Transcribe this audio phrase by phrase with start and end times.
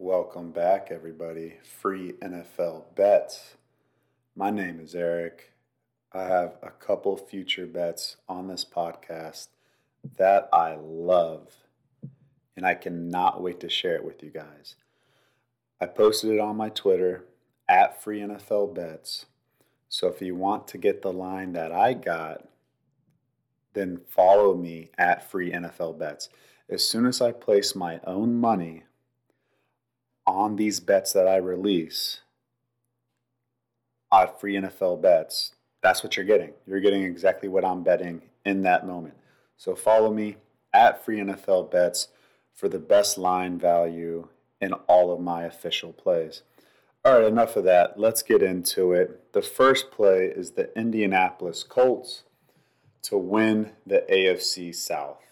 [0.00, 1.54] Welcome back, everybody.
[1.64, 3.56] Free NFL bets.
[4.36, 5.50] My name is Eric.
[6.12, 9.48] I have a couple future bets on this podcast
[10.16, 11.52] that I love,
[12.56, 14.76] and I cannot wait to share it with you guys.
[15.80, 17.24] I posted it on my Twitter
[17.68, 19.26] at Free NFL Bets.
[19.88, 22.46] So if you want to get the line that I got,
[23.74, 26.28] then follow me at Free NFL Bets.
[26.70, 28.84] As soon as I place my own money
[30.28, 32.20] on these bets that I release
[34.12, 35.52] on Free NFL Bets,
[35.82, 36.52] that's what you're getting.
[36.66, 39.14] You're getting exactly what I'm betting in that moment.
[39.56, 40.36] So follow me
[40.72, 42.08] at Free NFL Bets
[42.54, 44.28] for the best line value
[44.60, 46.42] in all of my official plays.
[47.04, 47.98] All right, enough of that.
[47.98, 49.32] Let's get into it.
[49.32, 52.24] The first play is the Indianapolis Colts
[53.02, 55.22] to win the AFC South.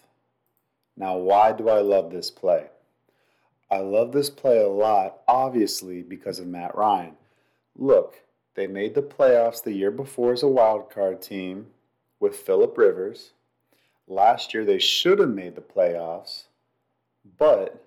[0.95, 2.67] Now, why do I love this play?
[3.69, 7.17] I love this play a lot, obviously, because of Matt Ryan.
[7.75, 8.21] Look,
[8.55, 11.67] they made the playoffs the year before as a wild card team
[12.19, 13.31] with Philip Rivers.
[14.07, 16.45] Last year they should have made the playoffs,
[17.37, 17.83] but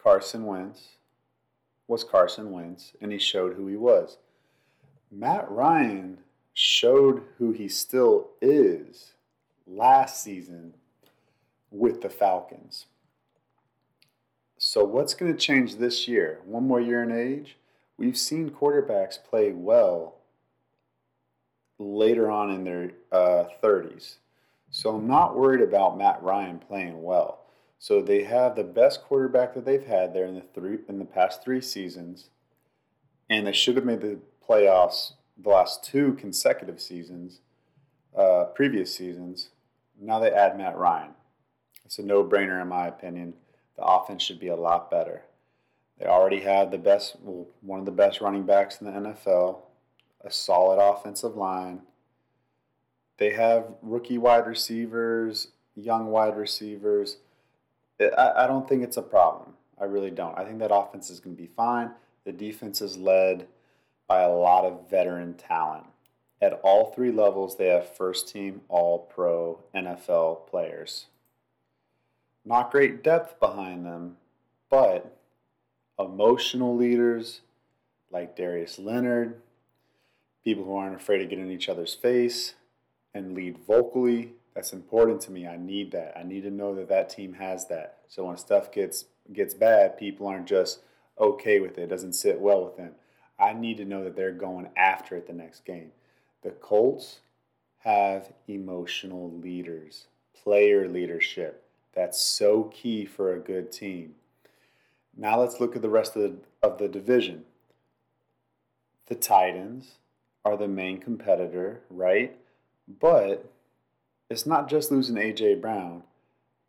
[0.00, 0.96] Carson Wentz
[1.88, 4.18] was Carson Wentz, and he showed who he was.
[5.10, 6.18] Matt Ryan
[6.52, 9.14] showed who he still is
[9.66, 10.74] last season
[11.70, 12.86] with the Falcons.
[14.76, 16.40] So, what's going to change this year?
[16.44, 17.56] One more year in age?
[17.96, 20.16] We've seen quarterbacks play well
[21.78, 24.16] later on in their uh, 30s.
[24.70, 27.46] So, I'm not worried about Matt Ryan playing well.
[27.78, 31.06] So, they have the best quarterback that they've had there in the, three, in the
[31.06, 32.28] past three seasons,
[33.30, 37.40] and they should have made the playoffs the last two consecutive seasons,
[38.14, 39.48] uh, previous seasons.
[39.98, 41.12] Now they add Matt Ryan.
[41.86, 43.32] It's a no brainer, in my opinion
[43.76, 45.22] the offense should be a lot better.
[45.98, 49.60] They already have the best, well, one of the best running backs in the NFL,
[50.22, 51.82] a solid offensive line.
[53.18, 57.16] They have rookie wide receivers, young wide receivers.
[58.00, 59.54] I, I don't think it's a problem.
[59.80, 60.36] I really don't.
[60.38, 61.92] I think that offense is going to be fine.
[62.24, 63.46] The defense is led
[64.06, 65.84] by a lot of veteran talent.
[66.40, 71.06] At all three levels, they have first team All Pro NFL players.
[72.46, 74.18] Not great depth behind them,
[74.70, 75.18] but
[75.98, 77.40] emotional leaders
[78.12, 79.40] like Darius Leonard,
[80.44, 82.54] people who aren't afraid to get in each other's face
[83.12, 84.34] and lead vocally.
[84.54, 85.44] That's important to me.
[85.44, 86.16] I need that.
[86.16, 87.98] I need to know that that team has that.
[88.06, 90.78] So when stuff gets gets bad, people aren't just
[91.18, 91.82] okay with it.
[91.82, 92.92] It doesn't sit well with them.
[93.40, 95.90] I need to know that they're going after it the next game.
[96.42, 97.18] The Colts
[97.78, 101.65] have emotional leaders, player leadership.
[101.96, 104.16] That's so key for a good team.
[105.16, 107.44] Now let's look at the rest of the, of the division.
[109.06, 109.92] The Titans
[110.44, 112.36] are the main competitor, right?
[112.86, 113.50] But
[114.28, 115.54] it's not just losing A.J.
[115.54, 116.02] Brown.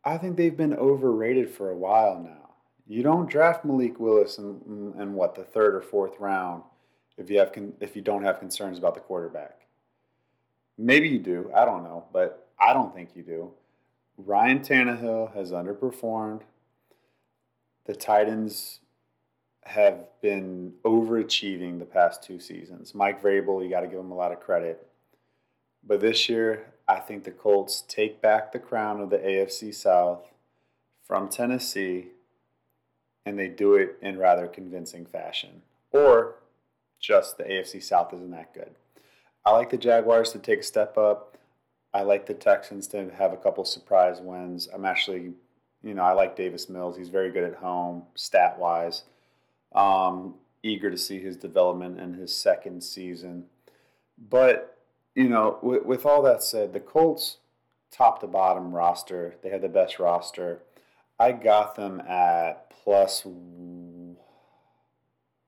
[0.05, 2.51] I think they've been overrated for a while now.
[2.87, 6.63] You don't draft Malik Willis in, in, what the third or fourth round
[7.17, 7.51] if you have
[7.81, 9.67] if you don't have concerns about the quarterback.
[10.77, 11.51] Maybe you do.
[11.53, 13.51] I don't know, but I don't think you do.
[14.17, 16.41] Ryan Tannehill has underperformed.
[17.85, 18.79] The Titans
[19.63, 22.95] have been overachieving the past two seasons.
[22.95, 24.87] Mike Vrabel, you got to give him a lot of credit.
[25.85, 30.31] But this year, I think the Colts take back the crown of the AFC South
[31.05, 32.07] from Tennessee,
[33.25, 35.61] and they do it in rather convincing fashion.
[35.91, 36.35] Or
[36.99, 38.71] just the AFC South isn't that good.
[39.45, 41.37] I like the Jaguars to take a step up.
[41.97, 44.69] I like the Texans to have a couple surprise wins.
[44.71, 45.33] I'm actually,
[45.81, 46.95] you know, I like Davis Mills.
[46.95, 49.01] He's very good at home, stat wise.
[49.73, 53.45] Um, eager to see his development in his second season.
[54.15, 54.77] But,
[55.15, 57.37] you know, with, with all that said, the Colts,
[57.89, 60.61] top to bottom roster, they have the best roster.
[61.19, 63.25] I got them at plus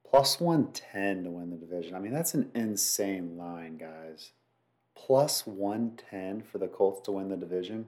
[0.04, 1.94] plus 110 to win the division.
[1.94, 4.32] I mean, that's an insane line, guys
[5.06, 7.88] plus 110 for the Colts to win the division.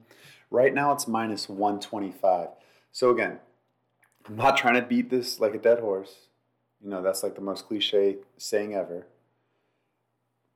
[0.49, 2.49] Right now it's minus 125.
[2.91, 3.39] So again,
[4.27, 6.27] I'm not trying to beat this like a dead horse.
[6.83, 9.05] You know, that's like the most cliche saying ever.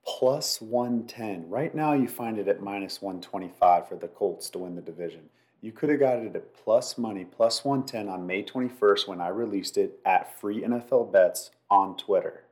[0.06, 1.50] Plus 110.
[1.50, 5.30] Right now you find it at minus 125 for the Colts to win the division.
[5.62, 9.30] You could have got it at plus money, plus 110 on May 21st when I
[9.30, 12.44] released it at Free NFL Bets on Twitter.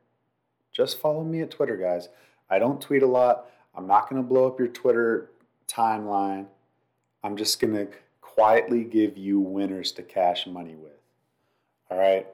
[0.72, 2.10] Just follow me at Twitter, guys.
[2.50, 3.48] I don't tweet a lot.
[3.76, 5.30] I'm not going to blow up your Twitter
[5.68, 6.46] timeline.
[7.24, 7.88] I'm just going to
[8.22, 10.92] quietly give you winners to cash money with.
[11.90, 12.28] All right.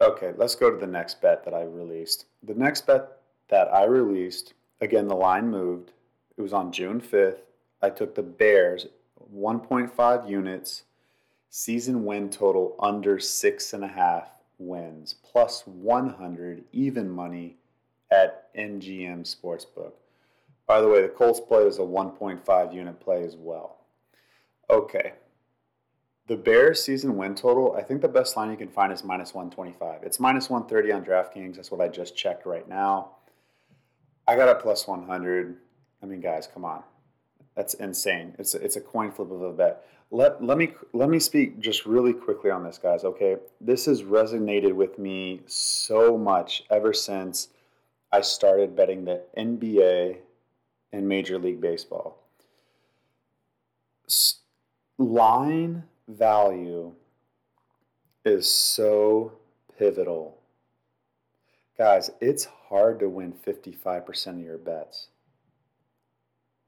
[0.00, 2.26] Okay, let's go to the next bet that I released.
[2.42, 5.92] The next bet that I released, again, the line moved.
[6.36, 7.38] It was on June 5th.
[7.80, 8.86] I took the Bears
[9.34, 10.82] 1.5 units,
[11.50, 17.56] season win total under six and a half wins, plus 100 even money
[18.10, 19.92] at MGM Sportsbook.
[20.66, 23.78] By the way, the Colts play is a 1.5 unit play as well.
[24.70, 25.12] Okay.
[26.26, 29.34] The Bears season win total, I think the best line you can find is minus
[29.34, 30.02] 125.
[30.02, 31.56] It's minus 130 on DraftKings.
[31.56, 33.10] That's what I just checked right now.
[34.26, 35.56] I got a plus 100.
[36.02, 36.82] I mean, guys, come on.
[37.54, 38.34] That's insane.
[38.38, 39.86] It's a, it's a coin flip of a bet.
[40.10, 43.04] Let, let me let me speak just really quickly on this, guys.
[43.04, 47.48] Okay, this has resonated with me so much ever since
[48.12, 50.18] I started betting the NBA
[50.94, 52.16] and Major League Baseball.
[54.06, 54.36] S-
[54.96, 56.92] line value
[58.24, 59.32] is so
[59.76, 60.38] pivotal.
[61.76, 65.08] Guys, it's hard to win 55% of your bets.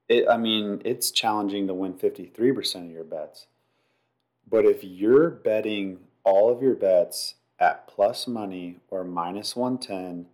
[0.08, 3.46] It, I mean, it's challenging to win 53% of your bets.
[4.48, 10.26] But if you're betting all of your bets at plus money or minus 110,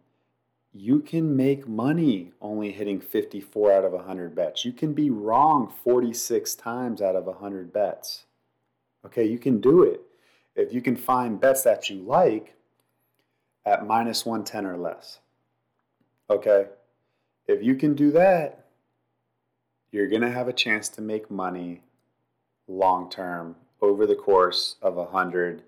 [0.74, 4.64] you can make money only hitting 54 out of 100 bets.
[4.64, 8.24] You can be wrong 46 times out of 100 bets.
[9.04, 10.00] Okay, you can do it.
[10.54, 12.54] If you can find bets that you like
[13.66, 15.18] at minus 110 or less.
[16.30, 16.66] Okay,
[17.46, 18.66] if you can do that,
[19.90, 21.82] you're going to have a chance to make money
[22.66, 25.62] long term over the course of 100,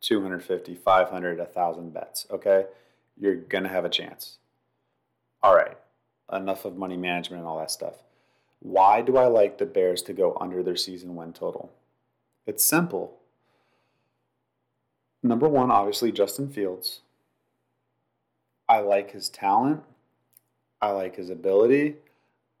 [0.00, 2.26] 250, 500, 1,000 bets.
[2.30, 2.64] Okay,
[3.20, 4.38] you're going to have a chance.
[5.42, 5.76] All right,
[6.32, 7.94] enough of money management and all that stuff.
[8.60, 11.72] Why do I like the Bears to go under their season win total?
[12.46, 13.18] It's simple.
[15.22, 17.00] Number one, obviously, Justin Fields.
[18.68, 19.82] I like his talent.
[20.80, 21.96] I like his ability.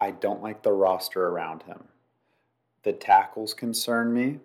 [0.00, 1.84] I don't like the roster around him.
[2.82, 4.38] The tackles concern me.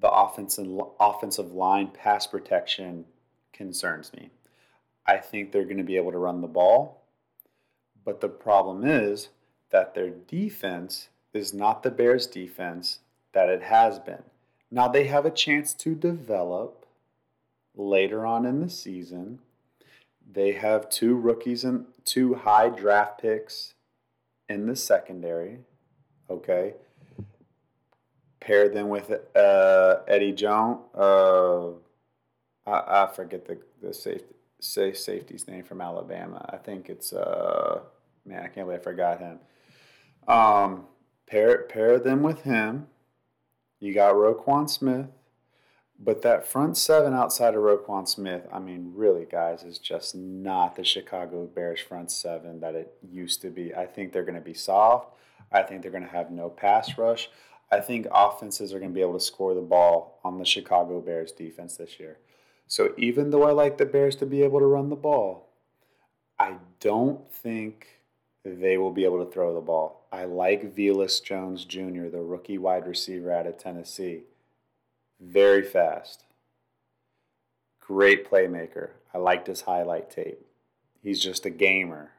[0.00, 0.68] The offensive,
[1.00, 3.04] offensive line pass protection
[3.52, 4.30] concerns me.
[5.08, 7.02] I think they're going to be able to run the ball.
[8.04, 9.30] But the problem is
[9.70, 13.00] that their defense is not the Bears' defense
[13.32, 14.22] that it has been.
[14.70, 16.86] Now they have a chance to develop
[17.74, 19.38] later on in the season.
[20.30, 23.74] They have two rookies and two high draft picks
[24.46, 25.60] in the secondary.
[26.28, 26.74] Okay.
[28.40, 30.80] Pair them with uh, Eddie Jones.
[30.94, 31.68] Uh,
[32.66, 36.44] I, I forget the, the safety say safety's name from Alabama.
[36.52, 37.80] I think it's uh
[38.24, 39.38] man, I can't believe I forgot him.
[40.26, 40.84] Um,
[41.26, 42.88] pair pair them with him.
[43.80, 45.06] You got Roquan Smith,
[45.98, 50.76] but that front seven outside of Roquan Smith, I mean, really, guys, is just not
[50.76, 53.74] the Chicago Bears front seven that it used to be.
[53.74, 55.14] I think they're going to be soft.
[55.50, 57.30] I think they're going to have no pass rush.
[57.70, 61.00] I think offenses are going to be able to score the ball on the Chicago
[61.00, 62.18] Bears defense this year.
[62.68, 65.48] So even though I like the Bears to be able to run the ball,
[66.38, 67.86] I don't think
[68.44, 70.06] they will be able to throw the ball.
[70.12, 74.22] I like Velus Jones Jr., the rookie wide receiver out of Tennessee.
[75.20, 76.24] Very fast.
[77.80, 78.90] Great playmaker.
[79.12, 80.46] I liked his highlight tape.
[81.02, 82.10] He's just a gamer.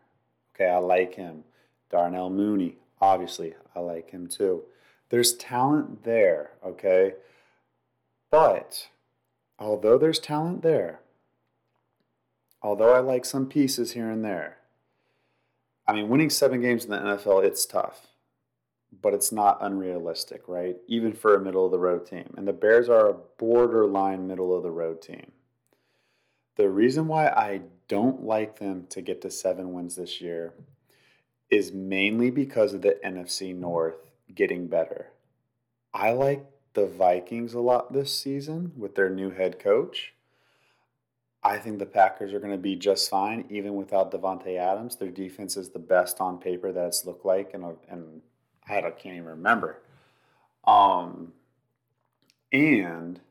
[0.55, 1.43] Okay, I like him.
[1.91, 4.63] Darnell Mooney, obviously, I like him too.
[5.09, 7.13] There's talent there, okay?
[8.31, 8.87] But
[9.59, 11.01] although there's talent there,
[12.61, 14.57] although I like some pieces here and there,
[15.87, 18.07] I mean, winning seven games in the NFL, it's tough,
[19.01, 20.77] but it's not unrealistic, right?
[20.87, 22.33] Even for a middle of the road team.
[22.37, 25.31] And the Bears are a borderline middle of the road team.
[26.57, 30.53] The reason why I don't like them to get to seven wins this year
[31.49, 33.95] is mainly because of the NFC North
[34.33, 35.07] getting better.
[35.93, 40.13] I like the Vikings a lot this season with their new head coach.
[41.41, 44.97] I think the Packers are going to be just fine, even without Davante Adams.
[44.97, 48.21] Their defense is the best on paper that it's looked like, and and
[48.67, 49.81] I can't even remember.
[50.65, 51.33] Um,
[52.51, 53.21] and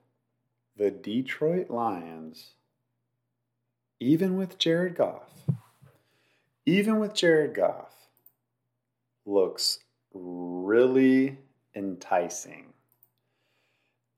[0.76, 2.54] the Detroit Lions,
[4.00, 5.30] even with Jared Goff,
[6.64, 7.94] even with Jared Goff,
[9.26, 9.80] looks
[10.12, 11.38] really
[11.74, 12.67] enticing.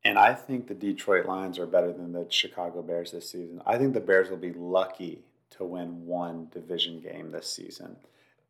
[0.05, 3.61] And I think the Detroit Lions are better than the Chicago Bears this season.
[3.67, 7.97] I think the Bears will be lucky to win one division game this season.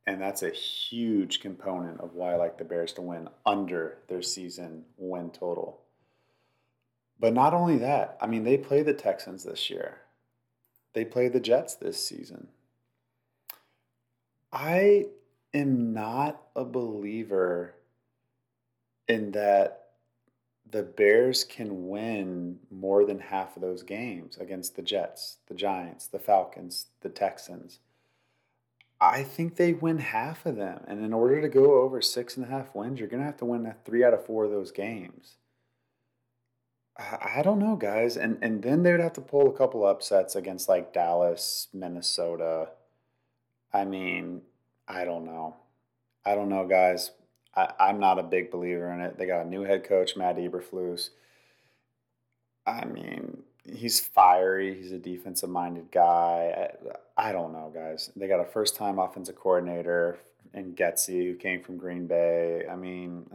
[0.07, 4.23] And that's a huge component of why I like the Bears to win under their
[4.23, 5.81] season win total.
[7.19, 9.99] But not only that, I mean, they play the Texans this year.
[10.93, 12.49] they play the Jets this season.
[14.53, 15.07] I
[15.55, 17.75] am not a believer
[19.07, 19.80] in that
[20.71, 26.07] the Bears can win more than half of those games against the Jets, the Giants,
[26.07, 27.81] the Falcons, the Texans.
[29.01, 30.83] I think they win half of them.
[30.87, 33.39] And in order to go over six and a half wins, you're going to have
[33.39, 35.37] to win three out of four of those games.
[36.99, 38.17] I don't know, guys.
[38.19, 42.69] And and then they would have to pull a couple upsets against like Dallas, Minnesota.
[43.73, 44.43] I mean,
[44.87, 45.57] I don't know.
[46.27, 47.13] I don't know, guys.
[47.55, 49.19] I, I'm not a big believer in it.
[49.19, 51.11] They got a new head coach, Matt Eberflus.
[52.67, 54.75] I mean, he's fiery.
[54.75, 56.71] He's a defensive minded guy.
[57.17, 58.11] I, I, don't know, guys.
[58.17, 60.19] They got a first time offensive coordinator
[60.55, 62.65] in Getsy who came from Green Bay.
[62.71, 63.27] I mean,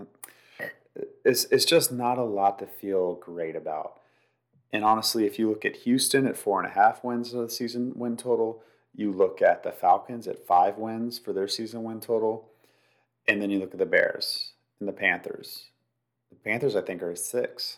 [1.24, 4.00] it's, it's just not a lot to feel great about.
[4.72, 7.50] And honestly, if you look at Houston at four and a half wins of the
[7.50, 8.62] season win total,
[8.96, 12.50] you look at the Falcons at five wins for their season win total,
[13.28, 15.70] and then you look at the Bears and the Panthers.
[16.30, 17.78] The Panthers, I think, are six.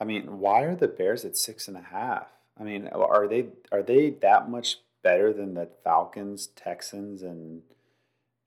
[0.00, 2.28] I mean, why are the Bears at six and a half?
[2.58, 7.62] I mean, are they are they that much better than the Falcons, Texans, and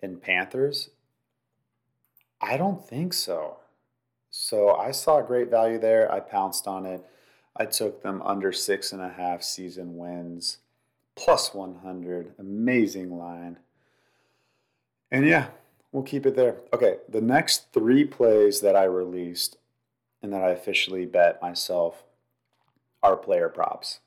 [0.02, 0.90] and Panthers?
[2.40, 3.58] I don't think so.
[4.30, 6.12] So I saw great value there.
[6.12, 7.04] I pounced on it.
[7.56, 10.58] I took them under six and a half season wins,
[11.16, 12.36] plus 100.
[12.38, 13.58] Amazing line.
[15.10, 15.48] And yeah,
[15.92, 16.58] we'll keep it there.
[16.74, 19.58] Okay, the next three plays that I released
[20.22, 22.04] and that I officially bet myself
[23.04, 24.00] are player props.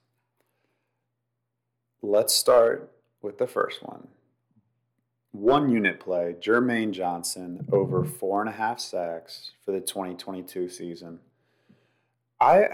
[2.02, 2.90] Let's start
[3.22, 4.08] with the first one.
[5.32, 11.20] One unit play, Jermaine Johnson over four and a half sacks for the 2022 season.
[12.40, 12.68] I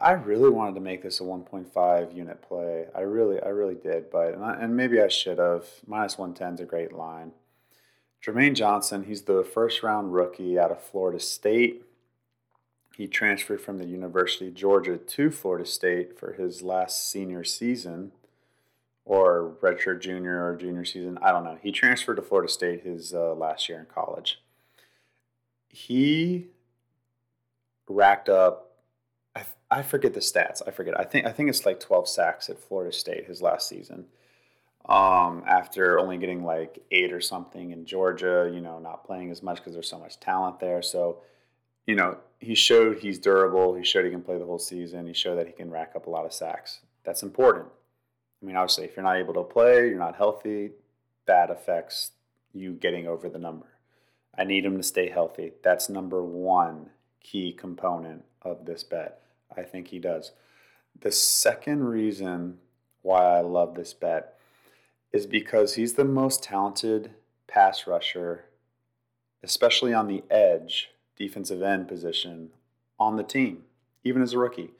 [0.00, 2.86] I really wanted to make this a 1.5 unit play.
[2.94, 5.66] I really I really did, but and, I, and maybe I should have.
[5.86, 7.32] Minus 110 is a great line.
[8.24, 11.84] Jermaine Johnson, he's the first round rookie out of Florida State.
[12.96, 18.10] He transferred from the University of Georgia to Florida State for his last senior season
[19.04, 21.16] or redshirt junior or junior season.
[21.22, 21.58] I don't know.
[21.62, 24.42] He transferred to Florida State his uh, last year in college.
[25.68, 26.48] He
[27.88, 28.72] racked up.
[29.36, 30.60] I, I forget the stats.
[30.66, 30.98] I forget.
[30.98, 34.06] I think I think it's like 12 sacks at Florida State his last season.
[34.88, 39.42] Um, after only getting like eight or something in Georgia, you know, not playing as
[39.42, 40.80] much because there's so much talent there.
[40.80, 41.20] So
[41.88, 43.74] you know, he showed he's durable.
[43.74, 45.06] He showed he can play the whole season.
[45.06, 46.80] He showed that he can rack up a lot of sacks.
[47.02, 47.64] That's important.
[48.40, 50.72] I mean, obviously, if you're not able to play, you're not healthy,
[51.24, 52.12] that affects
[52.52, 53.66] you getting over the number.
[54.36, 55.52] I need him to stay healthy.
[55.64, 56.90] That's number one
[57.22, 59.22] key component of this bet.
[59.56, 60.32] I think he does.
[61.00, 62.58] The second reason
[63.00, 64.37] why I love this bet
[65.12, 67.10] is because he's the most talented
[67.46, 68.44] pass rusher,
[69.42, 72.50] especially on the edge defensive end position
[72.98, 73.64] on the team,
[74.04, 74.70] even as a rookie.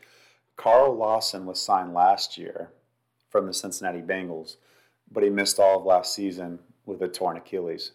[0.56, 2.70] Carl Lawson was signed last year
[3.28, 4.56] from the Cincinnati Bengals,
[5.10, 7.92] but he missed all of last season with a torn Achilles.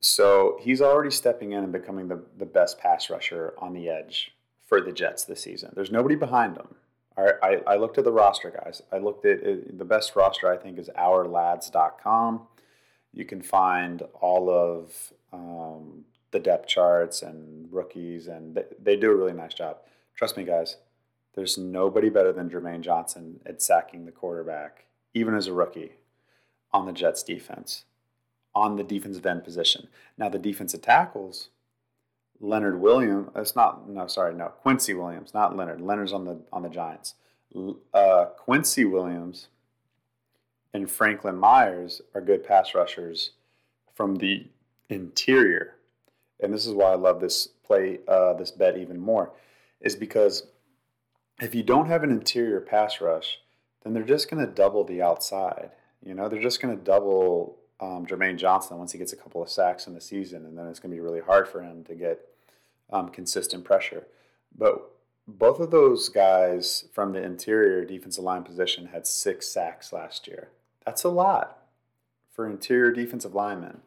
[0.00, 4.32] So he's already stepping in and becoming the, the best pass rusher on the edge
[4.66, 5.72] for the Jets this season.
[5.74, 6.76] There's nobody behind him.
[7.18, 8.82] I, I, looked at the roster, guys.
[8.92, 12.46] I looked at it, the best roster, I think, is ourlads.com.
[13.12, 19.10] You can find all of um, the depth charts and rookies, and they, they do
[19.10, 19.78] a really nice job.
[20.14, 20.76] Trust me, guys,
[21.34, 24.84] there's nobody better than Jermaine Johnson at sacking the quarterback,
[25.14, 25.92] even as a rookie,
[26.72, 27.84] on the Jets defense,
[28.54, 29.88] on the defensive end position.
[30.16, 31.48] Now, the defensive tackles,
[32.40, 35.80] Leonard Williams, it's not, no, sorry, no, Quincy Williams, not Leonard.
[35.80, 37.14] Leonard's on the, on the Giants.
[37.94, 39.48] Uh, Quincy Williams
[40.72, 43.32] and Franklin Myers are good pass rushers
[43.94, 44.46] from the
[44.88, 45.78] interior
[46.40, 49.32] and this is why I love this play, uh, this bet even more,
[49.80, 50.46] is because
[51.40, 53.40] if you don't have an interior pass rush,
[53.82, 55.70] then they're just going to double the outside.
[56.04, 59.42] You know, they're just going to double um, Jermaine Johnson once he gets a couple
[59.42, 61.84] of sacks in the season, and then it's going to be really hard for him
[61.84, 62.20] to get
[62.90, 64.06] um, consistent pressure.
[64.56, 64.90] But
[65.26, 70.48] both of those guys from the interior defensive line position had six sacks last year.
[70.84, 71.58] That's a lot
[72.32, 73.82] for interior defensive linemen.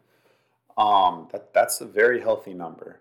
[0.78, 3.00] Um, that, that's a very healthy number.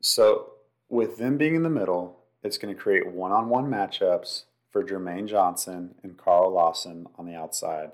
[0.00, 0.52] So
[0.88, 5.94] with them being in the middle, it's going to create one-on-one matchups for Jermaine Johnson
[6.02, 7.92] and Carl Lawson on the outside.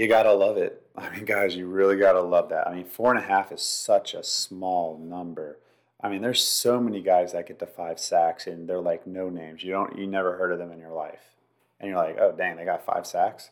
[0.00, 0.82] You gotta love it.
[0.96, 2.66] I mean, guys, you really gotta love that.
[2.66, 5.58] I mean, four and a half is such a small number.
[6.00, 9.28] I mean, there's so many guys that get to five sacks and they're like no
[9.28, 9.62] names.
[9.62, 11.34] You don't, you never heard of them in your life.
[11.78, 13.50] and you're like, oh, dang, they got five sacks.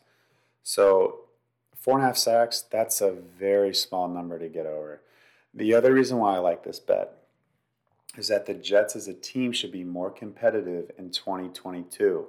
[0.63, 1.19] So,
[1.75, 5.01] four and a half sacks, that's a very small number to get over.
[5.53, 7.13] The other reason why I like this bet
[8.17, 12.25] is that the Jets as a team should be more competitive in 2022.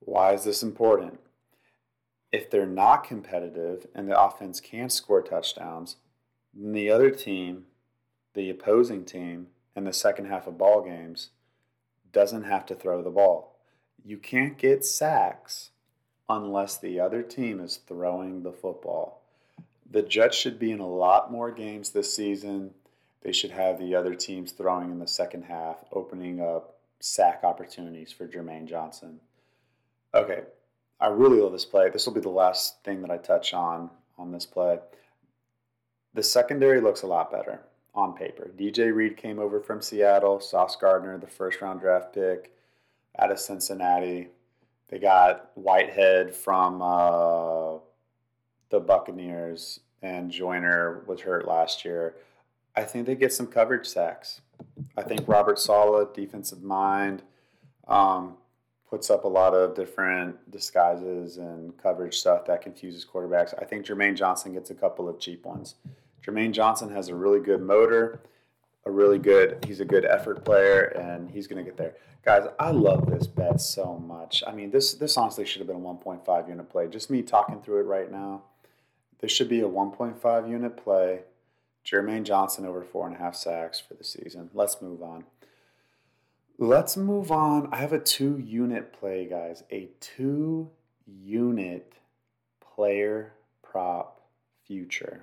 [0.00, 1.18] Why is this important?
[2.32, 5.96] If they're not competitive and the offense can't score touchdowns,
[6.54, 7.66] then the other team,
[8.34, 11.30] the opposing team, in the second half of ball games
[12.12, 13.58] doesn't have to throw the ball.
[14.04, 15.70] You can't get sacks
[16.28, 19.22] unless the other team is throwing the football.
[19.88, 22.72] The Jets should be in a lot more games this season.
[23.22, 28.12] They should have the other teams throwing in the second half, opening up sack opportunities
[28.12, 29.20] for Jermaine Johnson.
[30.14, 30.42] Okay,
[31.06, 31.88] I really love this play.
[31.88, 34.80] This will be the last thing that I touch on on this play.
[36.14, 37.60] The secondary looks a lot better
[37.94, 38.50] on paper.
[38.58, 42.50] DJ Reed came over from Seattle, Sauce Gardner, the first round draft pick
[43.20, 44.30] out of Cincinnati.
[44.88, 47.78] They got Whitehead from uh,
[48.70, 52.16] the Buccaneers, and Joyner was hurt last year.
[52.74, 54.40] I think they get some coverage sacks.
[54.96, 57.22] I think Robert Saleh, defensive mind,
[57.86, 58.38] um,
[58.88, 63.52] puts up a lot of different disguises and coverage stuff that confuses quarterbacks.
[63.60, 65.74] I think Jermaine Johnson gets a couple of cheap ones.
[66.24, 68.20] Jermaine Johnson has a really good motor,
[68.84, 71.94] a really good, he's a good effort player, and he's going to get there.
[72.24, 74.42] Guys, I love this bet so much.
[74.46, 76.88] I mean, this this honestly should have been a 1.5 unit play.
[76.88, 78.42] Just me talking through it right now.
[79.20, 81.20] This should be a 1.5 unit play.
[81.84, 84.50] Jermaine Johnson over four and a half sacks for the season.
[84.52, 85.24] Let's move on.
[86.58, 87.68] Let's move on.
[87.70, 89.62] I have a two unit play, guys.
[89.70, 90.70] A two
[91.06, 91.92] unit
[92.60, 94.22] player prop
[94.64, 95.22] future.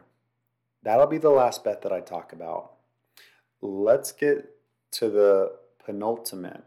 [0.83, 2.73] That'll be the last bet that I talk about.
[3.61, 4.55] Let's get
[4.91, 6.65] to the penultimate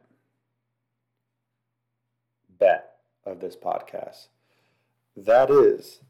[2.58, 4.28] bet of this podcast.
[5.16, 6.00] That is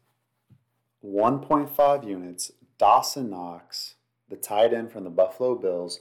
[1.04, 3.96] 1.5 units, Dawson Knox,
[4.28, 6.00] the tight end from the Buffalo Bills,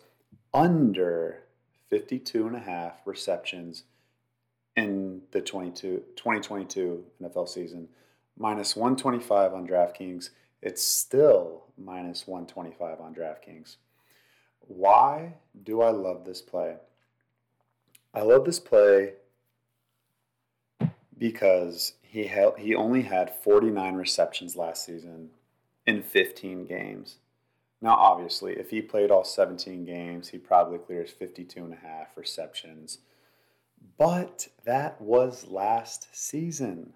[0.54, 1.45] under
[1.90, 3.84] 52 and a half receptions
[4.76, 7.88] in the 22, 2022 NFL season,
[8.38, 10.30] minus 125 on DraftKings.
[10.62, 13.78] It's still minus 125 on DraftKings.
[14.62, 16.76] Why do I love this play?
[18.14, 19.14] I love this play
[21.18, 25.30] because he he only had 49 receptions last season
[25.86, 27.18] in 15 games.
[27.86, 32.18] Now, obviously, if he played all 17 games, he probably clears 52 and a half
[32.18, 32.98] receptions.
[34.00, 36.94] But that was last season.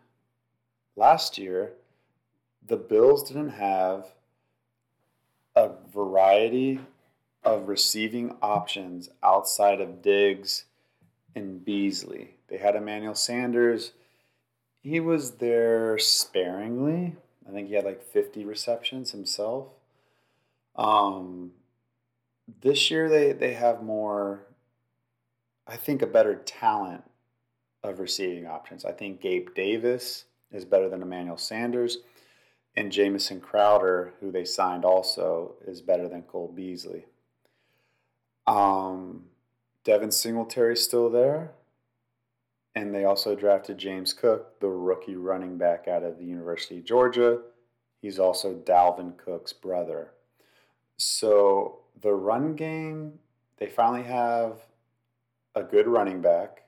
[0.96, 1.74] Last year,
[2.66, 4.08] the Bills didn't have
[5.56, 6.80] a variety
[7.44, 10.66] of receiving options outside of Diggs
[11.36, 12.32] and Beasley.
[12.48, 13.92] They had Emmanuel Sanders
[14.82, 17.18] he was there sparingly.
[17.48, 19.68] I think he had like 50 receptions himself.
[20.80, 21.52] Um,
[22.62, 24.48] this year they, they have more,
[25.68, 27.04] I think, a better talent
[27.84, 28.86] of receiving options.
[28.86, 31.98] I think Gabe Davis is better than Emmanuel Sanders,
[32.76, 37.06] and Jamison Crowder, who they signed also, is better than Cole Beasley.
[38.48, 39.26] Um,
[39.84, 41.52] Devin Singletary still there.
[42.76, 46.86] And they also drafted James Cook, the rookie running back out of the University of
[46.86, 47.42] Georgia.
[48.02, 50.12] He's also Dalvin Cook's brother.
[51.00, 53.20] So the run game,
[53.58, 54.60] they finally have
[55.56, 56.66] a good running back.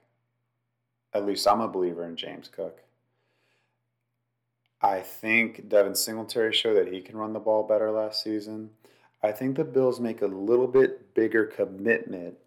[1.13, 2.81] At least I'm a believer in James Cook.
[4.81, 8.71] I think Devin Singletary showed that he can run the ball better last season.
[9.21, 12.37] I think the Bills make a little bit bigger commitment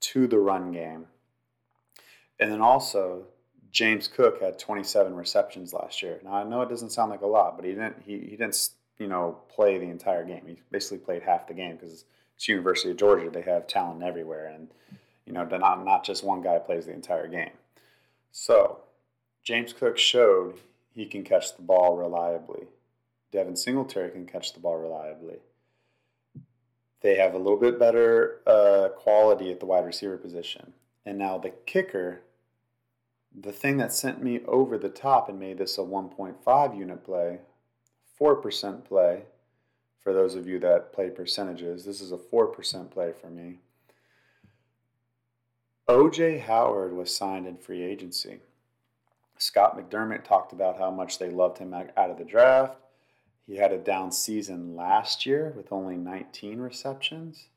[0.00, 1.06] to the run game
[2.40, 3.24] and then also,
[3.70, 6.20] James Cook had 27 receptions last year.
[6.24, 8.70] Now I know it doesn't sound like a lot, but he didn't he, he didn't
[8.98, 10.42] you know play the entire game.
[10.46, 13.30] He basically played half the game because it's University of Georgia.
[13.30, 14.68] They have talent everywhere, and
[15.26, 17.52] you know not not just one guy plays the entire game.
[18.32, 18.80] So
[19.42, 20.54] James Cook showed
[20.92, 22.66] he can catch the ball reliably.
[23.30, 25.36] Devin Singletary can catch the ball reliably.
[27.00, 30.72] They have a little bit better uh, quality at the wide receiver position.
[31.06, 32.22] And now the kicker
[33.34, 37.40] the thing that sent me over the top and made this a 1.5 unit play,
[38.20, 39.22] 4% play,
[40.00, 43.58] for those of you that play percentages, this is a 4% play for me.
[45.88, 48.40] OJ Howard was signed in free agency.
[49.38, 52.76] Scott McDermott talked about how much they loved him out of the draft.
[53.46, 57.48] He had a down season last year with only 19 receptions.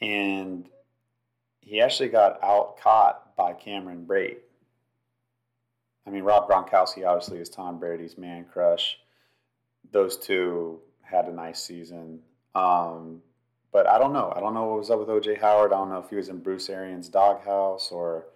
[0.00, 0.68] And
[1.60, 4.38] he actually got out caught by Cameron Brate
[6.06, 8.98] I mean, Rob Gronkowski obviously is Tom Brady's man crush.
[9.92, 12.20] Those two had a nice season.
[12.54, 13.22] Um,
[13.72, 14.32] but I don't know.
[14.34, 15.72] I don't know what was up with OJ Howard.
[15.72, 18.26] I don't know if he was in Bruce Arians' doghouse or,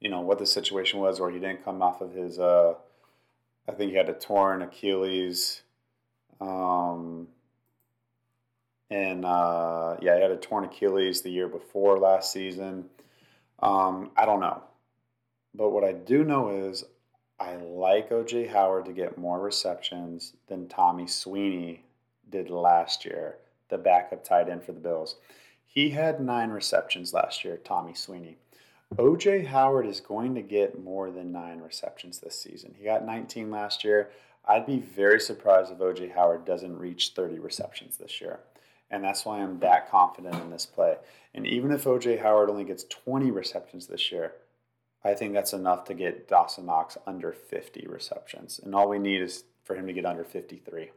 [0.00, 2.38] you know, what the situation was, or he didn't come off of his.
[2.38, 2.74] Uh,
[3.68, 5.62] I think he had a torn Achilles.
[6.40, 7.28] Um,
[8.90, 12.86] and uh, yeah, he had a torn Achilles the year before last season.
[13.60, 14.62] Um, I don't know.
[15.54, 16.84] But what I do know is
[17.40, 21.84] I like OJ Howard to get more receptions than Tommy Sweeney
[22.28, 23.38] did last year,
[23.70, 25.16] the backup tight end for the Bills.
[25.64, 28.36] He had nine receptions last year, Tommy Sweeney.
[28.96, 32.74] OJ Howard is going to get more than nine receptions this season.
[32.76, 34.10] He got 19 last year.
[34.44, 38.40] I'd be very surprised if OJ Howard doesn't reach 30 receptions this year.
[38.90, 40.96] And that's why I'm that confident in this play.
[41.32, 44.34] And even if OJ Howard only gets 20 receptions this year,
[45.02, 48.60] I think that's enough to get Dawson Knox under 50 receptions.
[48.62, 50.90] And all we need is for him to get under 53.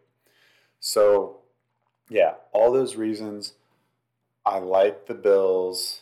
[0.79, 1.37] So,
[2.09, 3.53] yeah, all those reasons.
[4.45, 6.01] I like the Bills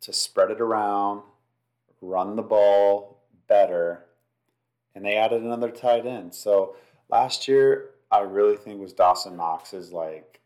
[0.00, 1.22] to spread it around,
[2.00, 4.06] run the ball better,
[4.94, 6.34] and they added another tight end.
[6.34, 6.76] So
[7.08, 10.40] last year, I really think was Dawson Knox's like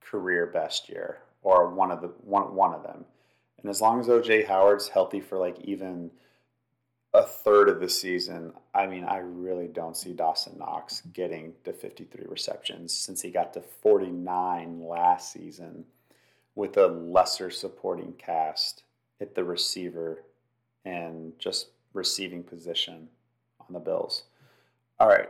[0.00, 3.04] career best year, or one of the one one of them.
[3.60, 6.10] And as long as OJ Howard's healthy for like even
[7.14, 11.72] a third of the season, I mean, I really don't see Dawson Knox getting to
[11.72, 15.86] 53 receptions since he got to 49 last season
[16.54, 18.82] with a lesser supporting cast
[19.20, 20.22] at the receiver
[20.84, 23.08] and just receiving position
[23.60, 24.24] on the Bills.
[24.98, 25.28] All right,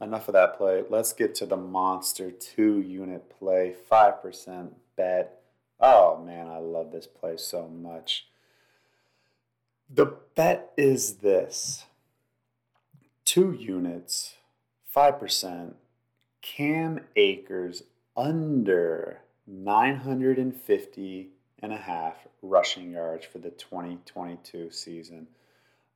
[0.00, 0.82] enough of that play.
[0.88, 5.40] Let's get to the monster two unit play, 5% bet.
[5.80, 8.26] Oh man, I love this place so much.
[9.90, 11.84] The bet is this
[13.24, 14.34] two units,
[14.94, 15.74] 5%,
[16.42, 17.82] Cam Akers
[18.16, 21.30] under 950
[21.62, 25.26] and a half rushing yards for the 2022 season.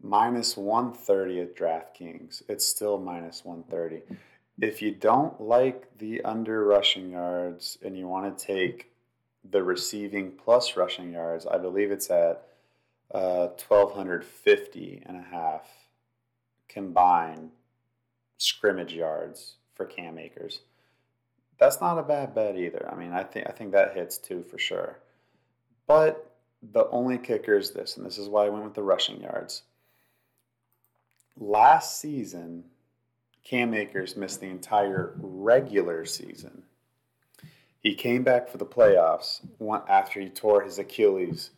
[0.00, 2.42] Minus 130 at DraftKings.
[2.48, 4.16] It's still minus 130.
[4.60, 8.90] If you don't like the under rushing yards and you want to take
[9.48, 12.48] the receiving plus rushing yards, I believe it's at
[13.12, 15.68] uh, 1250 and a half
[16.68, 17.50] combined
[18.36, 20.60] scrimmage yards for Cam Akers.
[21.58, 22.88] That's not a bad bet either.
[22.90, 24.98] I mean, I think I think that hits too for sure.
[25.86, 26.30] But
[26.62, 29.62] the only kicker is this, and this is why I went with the rushing yards.
[31.36, 32.64] Last season,
[33.44, 36.64] Cam Akers missed the entire regular season
[37.80, 39.40] he came back for the playoffs
[39.88, 41.50] after he tore his Achilles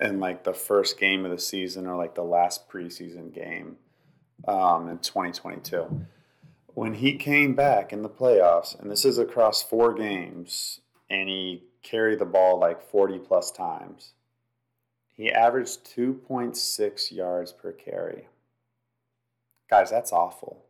[0.00, 3.76] in like the first game of the season or like the last preseason game
[4.46, 6.06] um, in 2022.
[6.74, 11.64] When he came back in the playoffs, and this is across four games, and he
[11.82, 14.12] carried the ball like 40 plus times,
[15.14, 18.28] he averaged 2.6 yards per carry.
[19.68, 20.64] Guys, that's awful.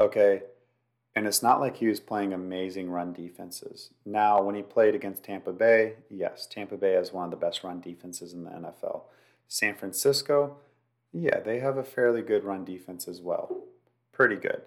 [0.00, 0.42] Okay,
[1.16, 3.90] and it's not like he was playing amazing run defenses.
[4.04, 7.62] Now, when he played against Tampa Bay, yes, Tampa Bay has one of the best
[7.62, 9.02] run defenses in the NFL.
[9.46, 10.56] San Francisco,
[11.12, 13.64] yeah, they have a fairly good run defense as well.
[14.12, 14.62] Pretty good.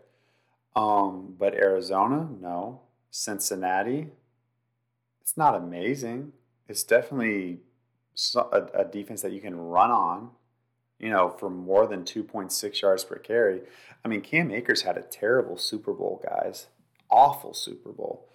[0.75, 2.81] Um, but Arizona, no.
[3.11, 4.11] Cincinnati,
[5.21, 6.31] it's not amazing.
[6.69, 7.59] It's definitely
[8.35, 10.29] a, a defense that you can run on
[10.99, 13.61] you know, for more than 2.6 yards per carry.
[14.03, 16.67] I mean, Cam Akers had a terrible Super Bowl, guys.
[17.09, 18.29] Awful Super Bowl.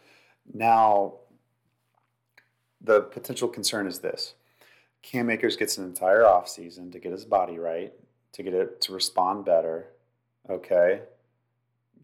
[0.53, 1.15] Now,
[2.81, 4.35] the potential concern is this
[5.03, 7.93] Cam Akers gets an entire offseason to get his body right,
[8.33, 9.89] to get it to respond better.
[10.49, 11.03] Okay.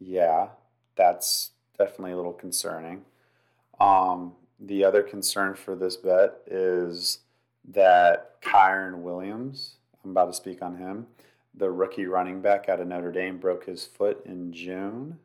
[0.01, 0.49] Yeah,
[0.97, 3.05] that's definitely a little concerning.
[3.81, 7.21] Um, the other concern for this bet is
[7.69, 11.07] that Kyren Williams I'm about to speak on him.
[11.55, 15.19] The rookie running back out of Notre Dame broke his foot in June.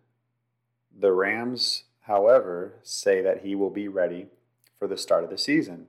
[0.97, 4.27] The Rams, however, say that he will be ready
[4.77, 5.87] for the start of the season.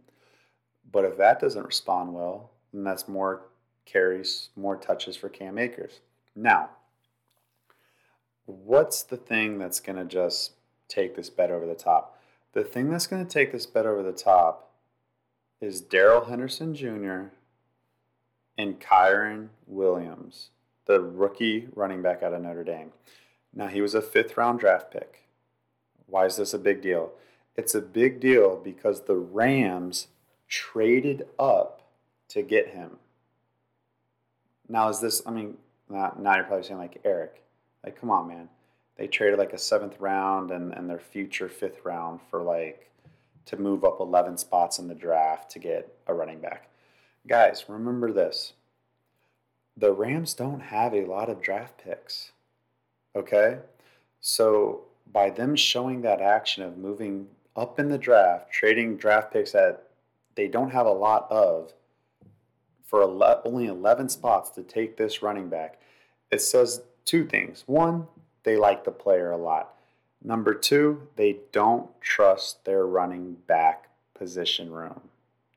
[0.91, 3.47] But if that doesn't respond well, then that's more
[3.87, 6.01] carries, more touches for Cam Akers.
[6.37, 6.71] Now,
[8.45, 10.53] what's the thing that's going to just
[10.89, 12.19] take this bet over the top?
[12.53, 14.73] The thing that's going to take this bet over the top
[15.61, 17.29] is Darrell Henderson Jr
[18.57, 20.51] and Kyren Williams,
[20.87, 22.93] the rookie running back out of Notre Dame.
[23.53, 25.23] Now, he was a fifth round draft pick.
[26.07, 27.13] Why is this a big deal?
[27.57, 30.09] It's a big deal because the Rams
[30.49, 31.83] traded up
[32.29, 32.99] to get him.
[34.69, 35.57] Now, is this, I mean,
[35.89, 37.43] Now, you're probably saying like Eric,
[37.85, 38.49] like come on, man.
[38.97, 42.91] They traded like a seventh round and, and their future fifth round for like
[43.47, 46.69] to move up 11 spots in the draft to get a running back.
[47.27, 48.53] Guys, remember this
[49.77, 52.33] the Rams don't have a lot of draft picks.
[53.17, 53.59] Okay?
[54.21, 54.83] So
[55.13, 59.89] by them showing that action of moving up in the draft, trading draft picks that
[60.37, 61.73] they don't have a lot of
[62.85, 63.03] for
[63.45, 65.81] only 11 spots to take this running back,
[66.31, 67.65] it says two things.
[67.67, 68.07] One,
[68.45, 69.75] they like the player a lot.
[70.23, 75.01] Number two, they don't trust their running back position room.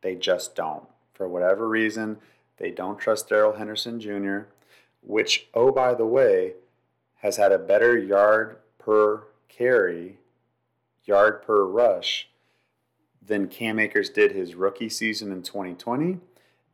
[0.01, 0.88] They just don't.
[1.17, 2.17] For whatever reason,
[2.58, 4.41] they don't trust Darrell Henderson Jr.,
[5.01, 6.53] which, oh, by the way,
[7.21, 10.17] has had a better yard per carry,
[11.06, 12.30] yard per rush
[13.25, 16.19] than Cam Akers did his rookie season in 2020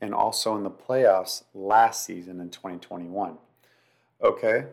[0.01, 3.37] and also in the playoffs last season in 2021.
[4.21, 4.65] Okay.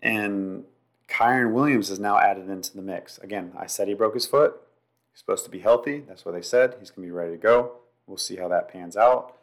[0.00, 0.64] And
[1.06, 3.18] Kyren Williams is now added into the mix.
[3.18, 4.58] Again, I said he broke his foot.
[5.12, 6.00] He's supposed to be healthy.
[6.00, 6.76] That's what they said.
[6.80, 7.72] He's going to be ready to go.
[8.06, 9.34] We'll see how that pans out.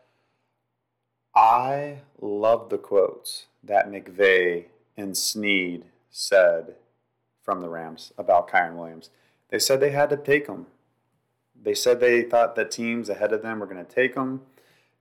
[1.35, 6.75] I love the quotes that McVay and Snead said
[7.41, 9.09] from the Rams about Kyren Williams.
[9.49, 10.67] They said they had to take him.
[11.61, 14.41] They said they thought the teams ahead of them were going to take him,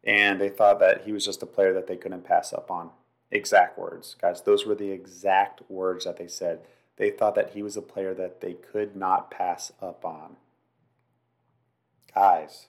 [0.05, 2.90] and they thought that he was just a player that they couldn't pass up on.
[3.31, 4.42] Exact words, guys.
[4.42, 6.61] Those were the exact words that they said.
[6.96, 10.37] They thought that he was a player that they could not pass up on.
[12.14, 12.68] Guys,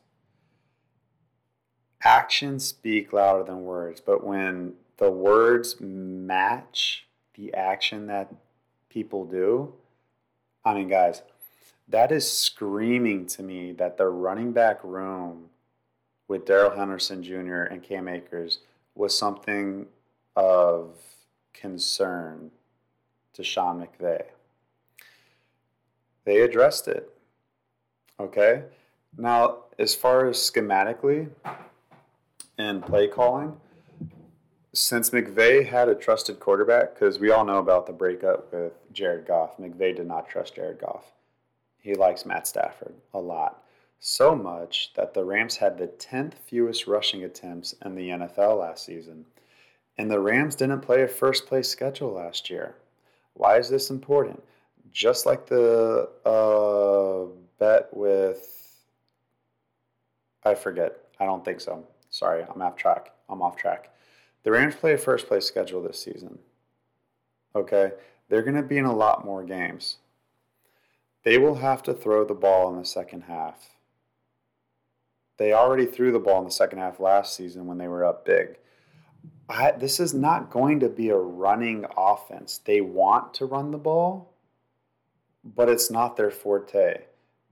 [2.04, 8.34] actions speak louder than words, but when the words match the action that
[8.90, 9.74] people do,
[10.66, 11.22] I mean, guys,
[11.88, 15.50] that is screaming to me that the running back room
[16.28, 17.64] with Darrell Henderson Jr.
[17.64, 18.60] and Cam Akers
[18.96, 19.88] was something
[20.36, 20.96] of
[21.54, 22.52] concern
[23.34, 24.24] to Sean McVay.
[26.26, 27.10] They addressed it.
[28.20, 28.64] Okay?
[29.18, 31.30] Now, as far as schematically,
[32.58, 33.58] and play calling.
[34.74, 39.28] Since McVay had a trusted quarterback, because we all know about the breakup with Jared
[39.28, 41.12] Goff, McVay did not trust Jared Goff.
[41.78, 43.64] He likes Matt Stafford a lot.
[44.00, 48.86] So much that the Rams had the 10th fewest rushing attempts in the NFL last
[48.86, 49.26] season.
[49.98, 52.76] And the Rams didn't play a first place schedule last year.
[53.34, 54.44] Why is this important?
[54.92, 58.76] Just like the uh, bet with,
[60.44, 61.86] I forget, I don't think so.
[62.14, 63.12] Sorry, I'm off track.
[63.28, 63.92] I'm off track.
[64.44, 66.38] The Rams play a first place schedule this season.
[67.56, 67.94] Okay?
[68.30, 69.98] They're going to be in a lot more games.
[71.24, 73.78] They will have to throw the ball in the second half.
[75.38, 78.26] They already threw the ball in the second half last season when they were up
[78.26, 78.60] big.
[79.50, 82.60] I, this is not going to be a running offense.
[82.64, 84.36] They want to run the ball,
[85.44, 87.06] but it's not their forte.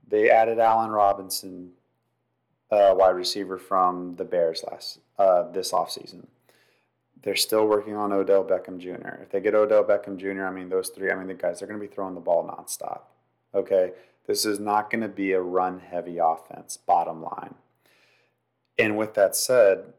[0.06, 1.72] They added Allen Robinson
[2.72, 6.26] uh, wide receiver from the Bears last uh, this offseason.
[7.22, 9.22] They're still working on Odell Beckham Jr.
[9.22, 11.12] If they get Odell Beckham Jr., I mean those three.
[11.12, 11.60] I mean the guys.
[11.60, 13.02] They're going to be throwing the ball nonstop.
[13.54, 13.92] Okay,
[14.26, 16.76] this is not going to be a run heavy offense.
[16.78, 17.54] Bottom line.
[18.78, 19.92] And with that said,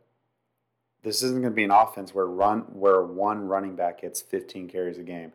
[1.03, 4.67] this isn't going to be an offense where run where one running back gets 15
[4.67, 5.31] carries a game.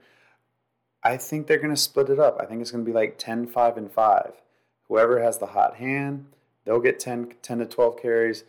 [1.04, 2.38] I think they're going to split it up.
[2.40, 4.32] I think it's going to be like 10 5 and 5.
[4.88, 6.26] Whoever has the hot hand,
[6.68, 8.44] they'll get 10, 10 to 12 carries.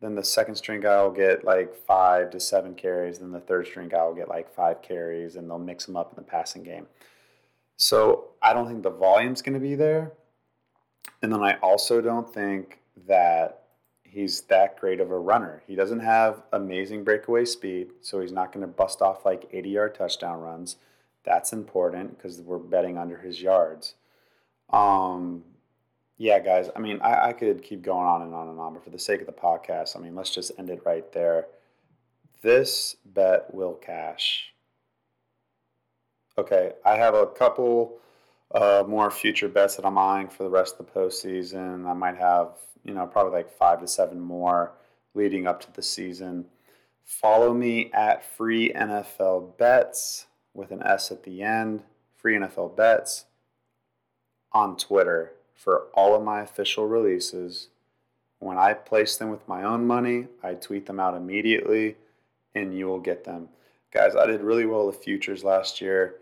[0.00, 3.18] Then the second string guy will get like five to seven carries.
[3.18, 6.12] Then the third string guy will get like five carries, and they'll mix them up
[6.12, 6.86] in the passing game.
[7.76, 10.12] So I don't think the volume's going to be there.
[11.22, 13.64] And then I also don't think that
[14.04, 15.62] he's that great of a runner.
[15.66, 19.70] He doesn't have amazing breakaway speed, so he's not going to bust off like 80
[19.70, 20.76] yard touchdown runs.
[21.24, 23.94] That's important because we're betting under his yards.
[24.70, 25.42] Um,
[26.18, 26.70] yeah, guys.
[26.74, 28.98] I mean, I, I could keep going on and on and on, but for the
[28.98, 31.46] sake of the podcast, I mean, let's just end it right there.
[32.42, 34.52] This bet will cash.
[36.38, 37.98] Okay, I have a couple
[38.54, 41.86] uh, more future bets that I'm eyeing for the rest of the postseason.
[41.86, 42.52] I might have,
[42.84, 44.72] you know, probably like five to seven more
[45.14, 46.46] leading up to the season.
[47.04, 51.82] Follow me at Free NFL Bets with an S at the end.
[52.16, 53.26] Free NFL Bets
[54.52, 57.68] on Twitter for all of my official releases.
[58.38, 61.96] When I place them with my own money, I tweet them out immediately
[62.54, 63.48] and you will get them.
[63.92, 66.16] Guys, I did really well with futures last year.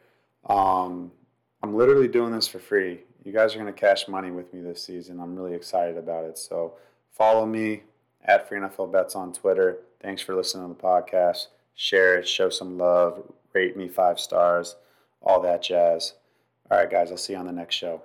[0.47, 1.11] Um,
[1.62, 3.01] I'm literally doing this for free.
[3.25, 5.18] You guys are going to cash money with me this season.
[5.18, 6.38] I'm really excited about it.
[6.38, 6.75] So
[7.11, 7.83] follow me
[8.25, 9.79] at Free NFL Bets on Twitter.
[10.01, 11.47] Thanks for listening to the podcast.
[11.75, 14.77] share it, show some love, rate me five stars,
[15.23, 16.14] all that jazz.
[16.70, 18.03] All right, guys, I'll see you on the next show.